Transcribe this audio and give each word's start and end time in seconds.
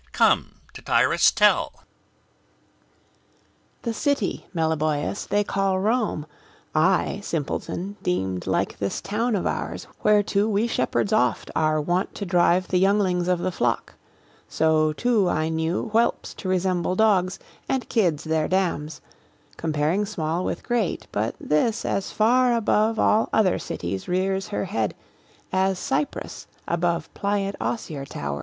Come, 0.13 0.55
Tityrus, 0.73 1.31
tell. 1.35 1.73
TITYRUS 1.73 1.85
The 3.83 3.93
city, 3.93 4.47
Meliboeus, 4.51 5.27
they 5.27 5.43
call 5.43 5.77
Rome, 5.79 6.25
I, 6.73 7.19
simpleton, 7.21 7.97
deemed 8.01 8.47
like 8.47 8.79
this 8.79 8.99
town 8.99 9.35
of 9.35 9.45
ours, 9.45 9.85
Whereto 10.03 10.47
we 10.47 10.65
shepherds 10.65 11.13
oft 11.13 11.51
are 11.55 11.79
wont 11.79 12.15
to 12.15 12.25
drive 12.25 12.69
The 12.69 12.79
younglings 12.79 13.27
of 13.27 13.37
the 13.37 13.51
flock: 13.51 13.93
so 14.47 14.91
too 14.91 15.29
I 15.29 15.49
knew 15.49 15.83
Whelps 15.89 16.33
to 16.33 16.49
resemble 16.49 16.95
dogs, 16.95 17.37
and 17.69 17.87
kids 17.87 18.23
their 18.23 18.47
dams, 18.47 19.01
Comparing 19.55 20.07
small 20.07 20.43
with 20.43 20.63
great; 20.63 21.05
but 21.11 21.35
this 21.39 21.85
as 21.85 22.09
far 22.09 22.55
Above 22.55 22.97
all 22.97 23.29
other 23.31 23.59
cities 23.59 24.07
rears 24.07 24.47
her 24.47 24.65
head 24.65 24.95
As 25.53 25.77
cypress 25.77 26.47
above 26.67 27.13
pliant 27.13 27.55
osier 27.61 28.05
towers. 28.05 28.39